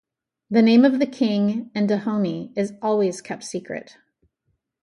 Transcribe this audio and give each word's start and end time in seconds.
The 0.49 0.63
name 0.63 0.83
of 0.83 0.97
the 0.97 1.05
king 1.05 1.69
in 1.75 1.85
Dahomey 1.85 2.53
is 2.57 2.73
always 2.81 3.21
kept 3.21 3.43
secret. 3.43 3.97